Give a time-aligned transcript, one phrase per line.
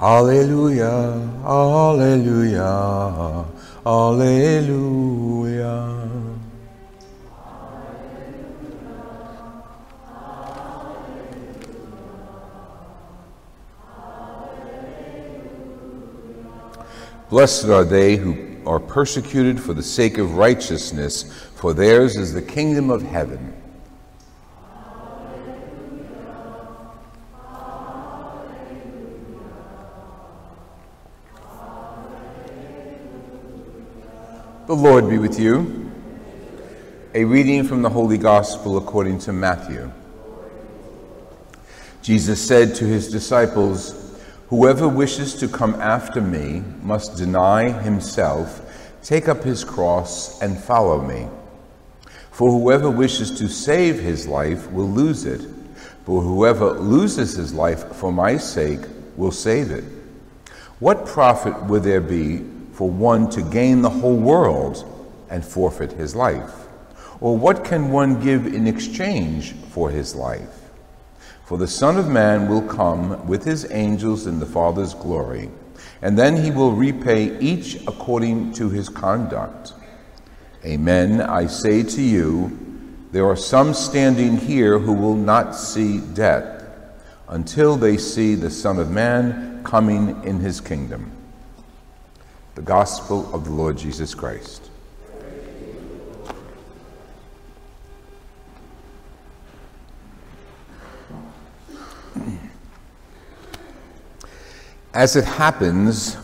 [0.00, 3.44] Alleluia, Alleluia,
[3.84, 5.08] Alleluia.
[17.28, 21.24] Blessed are they who are persecuted for the sake of righteousness,
[21.56, 23.52] for theirs is the kingdom of heaven.
[34.68, 35.90] The Lord be with you.
[37.14, 39.90] A reading from the Holy Gospel according to Matthew.
[42.02, 48.60] Jesus said to his disciples, Whoever wishes to come after me must deny himself,
[49.02, 51.28] take up his cross, and follow me.
[52.30, 55.46] For whoever wishes to save his life will lose it,
[56.04, 58.82] but whoever loses his life for my sake
[59.16, 59.84] will save it.
[60.78, 64.84] What profit would there be for one to gain the whole world
[65.30, 66.68] and forfeit his life?
[67.20, 70.70] Or what can one give in exchange for his life?
[71.44, 75.50] For the Son of Man will come with his angels in the Father's glory,
[76.02, 79.72] and then he will repay each according to his conduct.
[80.64, 82.56] Amen, I say to you,
[83.10, 86.64] there are some standing here who will not see death
[87.26, 91.17] until they see the Son of Man coming in his kingdom
[92.58, 94.68] the gospel of the Lord Jesus Christ.
[104.92, 106.16] As it happens,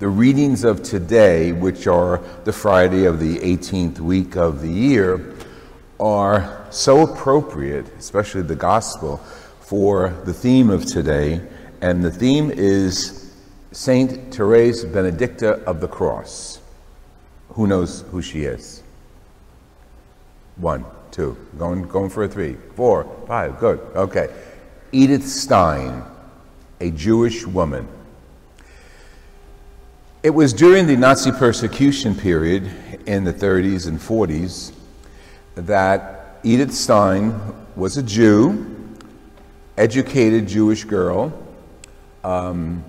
[0.00, 5.36] the readings of today, which are the Friday of the 18th week of the year,
[6.00, 9.18] are so appropriate, especially the gospel,
[9.60, 11.40] for the theme of today.
[11.80, 13.31] And the theme is
[13.72, 16.60] Saint Therese Benedicta of the Cross.
[17.50, 18.82] Who knows who she is?
[20.56, 24.28] One, two, going, going for a three, four, five, good, okay.
[24.92, 26.02] Edith Stein,
[26.80, 27.88] a Jewish woman.
[30.22, 32.70] It was during the Nazi persecution period
[33.06, 34.72] in the 30s and 40s
[35.54, 37.40] that Edith Stein
[37.74, 38.66] was a Jew,
[39.76, 41.32] educated Jewish girl,
[42.22, 42.84] um,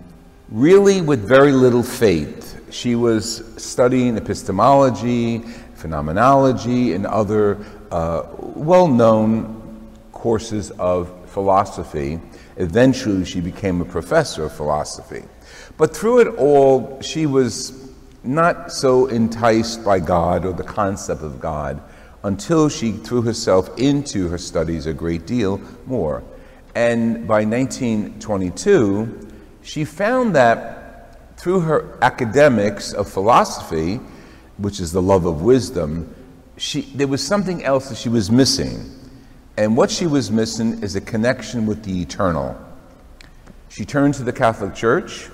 [0.49, 2.61] really with very little faith.
[2.71, 5.39] She was studying epistemology,
[5.75, 12.19] phenomenology, and other uh, well known courses of philosophy.
[12.57, 15.23] Eventually, she became a professor of philosophy.
[15.77, 17.91] But through it all, she was
[18.23, 21.81] not so enticed by God or the concept of God
[22.23, 26.23] until she threw herself into her studies a great deal more.
[26.75, 29.22] And by 1922,
[29.63, 33.96] she found that through her academics of philosophy,
[34.57, 36.13] which is the love of wisdom,
[36.57, 38.90] she, there was something else that she was missing.
[39.57, 42.59] And what she was missing is a connection with the eternal.
[43.69, 45.29] She turned to the Catholic Church,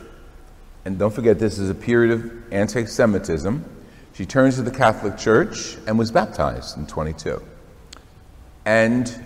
[0.85, 3.65] and don't forget this is a period of anti Semitism.
[4.13, 7.41] She turned to the Catholic Church and was baptized in 22.
[8.65, 9.25] And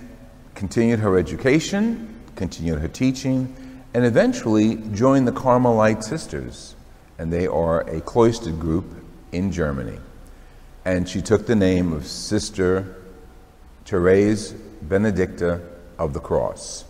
[0.55, 3.55] continued her education, continued her teaching,
[3.93, 6.75] and eventually joined the Carmelite Sisters,
[7.17, 8.85] and they are a cloistered group
[9.31, 9.99] in Germany.
[10.85, 12.95] And she took the name of Sister
[13.85, 14.51] Therese
[14.81, 15.61] Benedicta
[15.97, 16.85] of the Cross.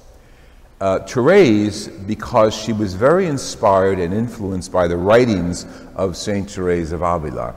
[0.82, 5.66] Uh, Therese, because she was very inspired and influenced by the writings
[5.96, 7.56] of Saint Therese of Avila,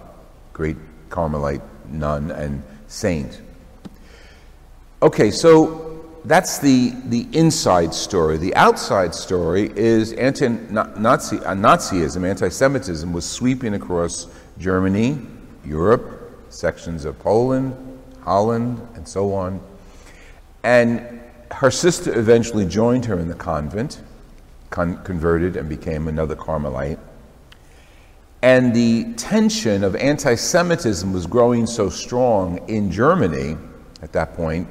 [0.53, 0.77] great
[1.09, 3.41] Carmelite nun and saint.
[5.03, 5.86] Okay, so
[6.27, 8.37] that's the, the inside story.
[8.37, 14.27] The outside story is anti-Nazi, uh, Nazism, anti-Semitism was sweeping across
[14.59, 15.19] Germany,
[15.65, 17.75] Europe, sections of Poland,
[18.23, 19.61] Holland, and so on.
[20.65, 21.21] And
[21.53, 24.01] her sister eventually joined her in the convent,
[24.71, 26.99] con- converted and became another Carmelite.
[28.43, 33.57] And the tension of anti Semitism was growing so strong in Germany
[34.03, 34.69] at that point,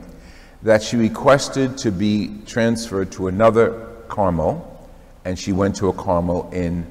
[0.65, 4.89] that she requested to be transferred to another Carmel,
[5.23, 6.83] and she went to a Carmel in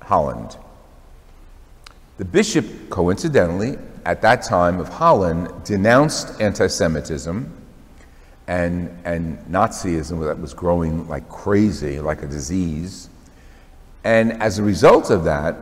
[0.00, 0.56] Holland.
[2.16, 3.76] The bishop, coincidentally,
[4.06, 7.54] at that time of Holland, denounced anti Semitism
[8.46, 13.10] and, and Nazism that was growing like crazy, like a disease.
[14.04, 15.54] And as a result of that,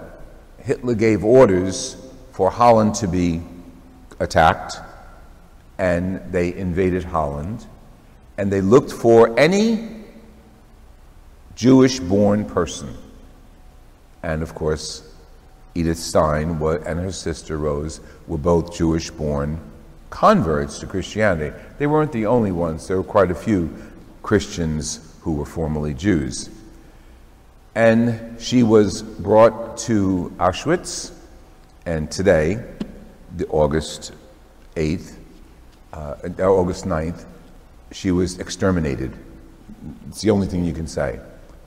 [0.59, 1.97] Hitler gave orders
[2.31, 3.43] for Holland to be
[4.21, 4.77] attacked,
[5.79, 7.67] and they invaded Holland,
[8.39, 10.05] and they looked for any
[11.55, 12.97] Jewish born person.
[14.23, 15.15] And of course,
[15.75, 19.61] Edith Stein and her sister Rose were both Jewish born
[20.11, 21.55] converts to Christianity.
[21.79, 23.75] They weren't the only ones, there were quite a few
[24.23, 26.51] Christians who were formerly Jews.
[27.75, 31.13] And she was brought to Auschwitz,
[31.87, 32.65] and today,
[33.37, 34.13] the August
[34.77, 35.21] 8th, uh,
[35.95, 37.25] Uh, August 9th,
[37.93, 39.13] she was exterminated.
[40.09, 41.21] It's the only thing you can say.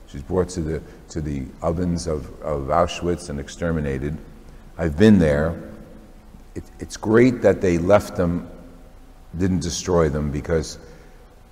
[0.06, 4.18] She's brought to the, to the ovens of, of Auschwitz and exterminated.
[4.76, 5.70] I've been there.
[6.54, 8.50] It, it's great that they left them,
[9.38, 10.76] didn't destroy them, because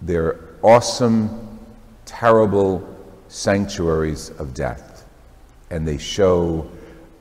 [0.02, 1.58] they're awesome,
[2.05, 2.87] terrible
[3.29, 5.06] sanctuaries of death.
[5.70, 6.70] And they show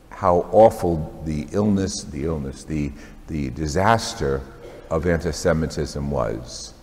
[0.10, 2.92] how awful the illness, the illness, the,
[3.28, 4.42] the disaster
[4.90, 6.74] of anti Semitism was.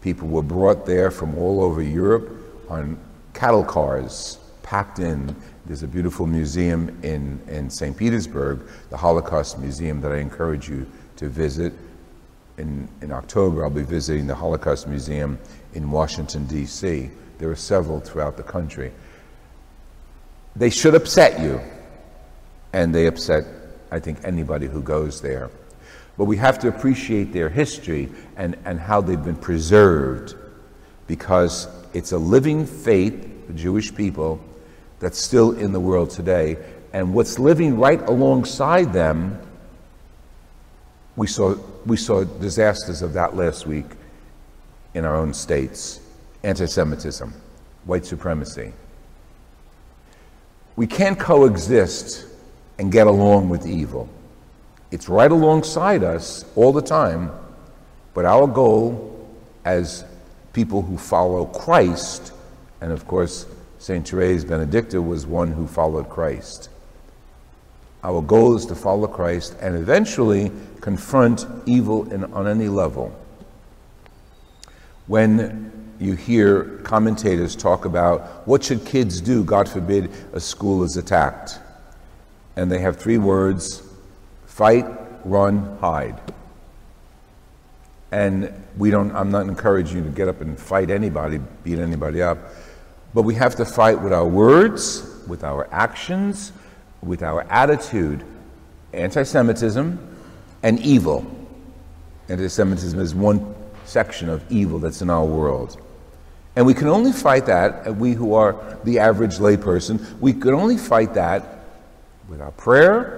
[0.00, 2.30] People were brought there from all over Europe
[2.68, 2.98] on
[3.34, 5.34] cattle cars packed in.
[5.64, 7.96] There's a beautiful museum in, in St.
[7.96, 8.60] Petersburg,
[8.90, 11.72] the Holocaust Museum, that I encourage you to visit.
[12.58, 15.38] In, in October, I'll be visiting the Holocaust Museum
[15.74, 17.10] in Washington, D.C.
[17.38, 18.92] There are several throughout the country.
[20.56, 21.60] They should upset you,
[22.72, 23.44] and they upset,
[23.90, 25.50] I think, anybody who goes there.
[26.18, 30.34] But we have to appreciate their history and, and how they've been preserved
[31.06, 34.44] because it's a living faith, the Jewish people,
[34.98, 36.58] that's still in the world today.
[36.92, 39.40] And what's living right alongside them,
[41.14, 41.54] we saw,
[41.86, 43.86] we saw disasters of that last week
[44.94, 46.00] in our own states
[46.42, 47.32] anti Semitism,
[47.84, 48.72] white supremacy.
[50.74, 52.26] We can't coexist
[52.78, 54.08] and get along with evil.
[54.90, 57.30] It's right alongside us all the time,
[58.14, 59.28] but our goal
[59.64, 60.04] as
[60.54, 62.32] people who follow Christ,
[62.80, 63.46] and of course,
[63.78, 64.08] St.
[64.08, 66.70] Therese Benedicta was one who followed Christ.
[68.02, 70.50] Our goal is to follow Christ and eventually
[70.80, 73.14] confront evil in, on any level.
[75.06, 80.96] When you hear commentators talk about what should kids do, God forbid a school is
[80.96, 81.58] attacked,
[82.56, 83.82] and they have three words
[84.58, 84.86] fight,
[85.24, 86.20] run, hide.
[88.10, 92.22] And we don't, I'm not encouraging you to get up and fight anybody, beat anybody
[92.22, 92.38] up.
[93.14, 96.50] But we have to fight with our words, with our actions,
[97.02, 98.24] with our attitude.
[98.92, 99.96] Anti Semitism
[100.64, 101.24] and evil.
[102.28, 105.80] Anti Semitism is one section of evil that's in our world.
[106.56, 110.76] And we can only fight that, we who are the average layperson, we can only
[110.76, 111.60] fight that
[112.28, 113.17] with our prayer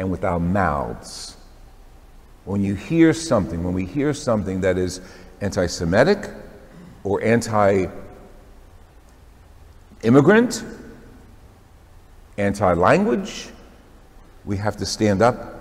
[0.00, 1.36] and with our mouths.
[2.46, 5.02] When you hear something, when we hear something that is
[5.42, 6.30] anti Semitic
[7.04, 7.86] or anti
[10.02, 10.64] immigrant,
[12.38, 13.50] anti language,
[14.46, 15.60] we have to stand up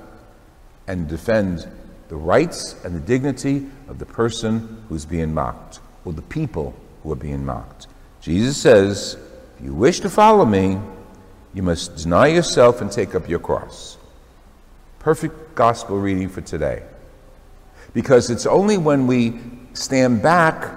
[0.88, 1.68] and defend
[2.08, 6.74] the rights and the dignity of the person who's being mocked or the people
[7.04, 7.88] who are being mocked.
[8.22, 9.18] Jesus says,
[9.58, 10.80] If you wish to follow me,
[11.54, 13.98] you must deny yourself and take up your cross.
[15.10, 16.84] Perfect gospel reading for today.
[17.96, 19.40] Because it's only when we
[19.74, 20.72] stand back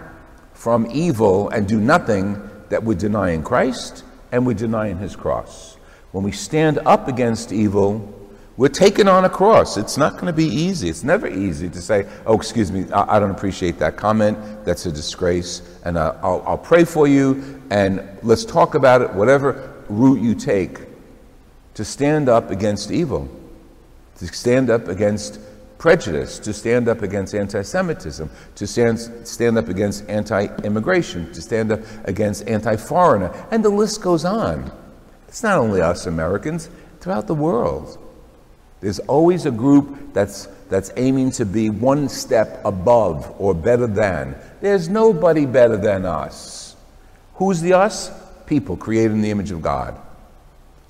[0.54, 5.76] from evil and do nothing that we're denying Christ and we're denying his cross.
[6.12, 8.10] When we stand up against evil,
[8.56, 9.76] we're taking on a cross.
[9.76, 10.88] It's not going to be easy.
[10.88, 14.38] It's never easy to say, oh, excuse me, I, I don't appreciate that comment.
[14.64, 15.60] That's a disgrace.
[15.84, 20.34] And uh, I'll, I'll pray for you and let's talk about it, whatever route you
[20.34, 20.78] take,
[21.74, 23.28] to stand up against evil,
[24.22, 25.40] to stand up against
[25.78, 31.42] prejudice, to stand up against anti Semitism, to stand, stand up against anti immigration, to
[31.42, 34.70] stand up against anti foreigner, and the list goes on.
[35.26, 37.98] It's not only us Americans, throughout the world.
[38.80, 44.36] There's always a group that's, that's aiming to be one step above or better than.
[44.60, 46.76] There's nobody better than us.
[47.34, 48.10] Who's the us?
[48.46, 49.98] People created in the image of God.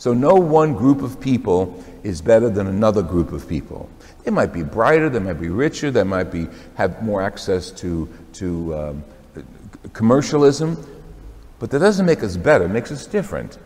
[0.03, 3.89] So no one group of people is better than another group of people.
[4.25, 8.09] They might be brighter, they might be richer, they might be, have more access to,
[8.33, 9.05] to um,
[9.93, 10.77] commercialism,
[11.61, 13.61] but that doesn't make us better, it makes us different.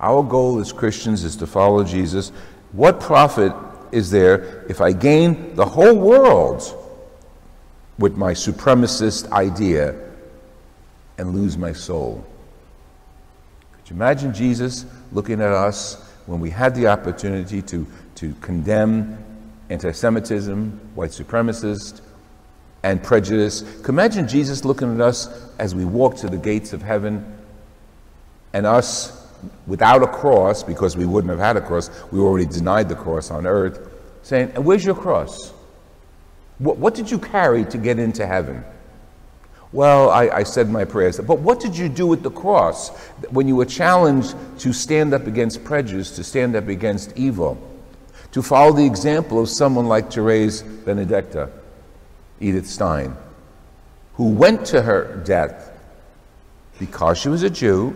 [0.00, 2.30] Our goal as Christians is to follow Jesus.
[2.72, 3.52] What profit
[3.92, 6.62] is there if I gain the whole world
[7.98, 9.94] with my supremacist idea
[11.18, 12.24] and lose my soul?
[13.72, 15.94] Could you imagine Jesus looking at us
[16.26, 19.18] when we had the opportunity to, to condemn
[19.70, 22.00] anti Semitism, white supremacists,
[22.82, 23.62] and prejudice.
[23.88, 25.28] Imagine Jesus looking at us
[25.58, 27.38] as we walk to the gates of heaven
[28.52, 29.18] and us
[29.66, 33.30] without a cross, because we wouldn't have had a cross, we already denied the cross
[33.30, 33.90] on earth,
[34.22, 35.52] saying, And where's your cross?
[36.58, 38.64] What, what did you carry to get into heaven?
[39.72, 41.18] Well, I, I, said my prayers.
[41.18, 42.90] But what did you do with the cross
[43.30, 47.56] when you were challenged to stand up against prejudice, to stand up against evil?
[48.32, 51.50] to follow the example of someone like Therese Benedicta,
[52.40, 53.14] Edith Stein,
[54.14, 55.70] who went to her death
[56.78, 57.94] because she was a Jew,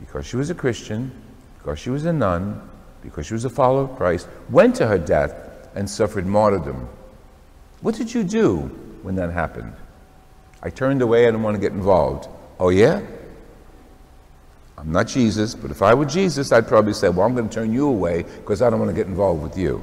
[0.00, 1.12] because she was a Christian,
[1.58, 2.68] because she was a nun,
[3.02, 5.34] because she was a follower of Christ, went to her death
[5.74, 6.88] and suffered martyrdom.
[7.80, 8.62] What did you do
[9.02, 9.72] when that happened?
[10.62, 12.28] I turned away, I didn't want to get involved.
[12.58, 13.00] Oh, yeah?
[14.76, 17.54] I'm not Jesus, but if I were Jesus, I'd probably say, Well, I'm going to
[17.54, 19.82] turn you away because I don't want to get involved with you.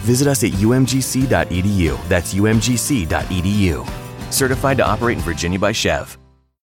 [0.00, 2.08] Visit us at umgc.edu.
[2.08, 4.32] That's umgc.edu.
[4.32, 6.19] Certified to operate in Virginia by SCHEV.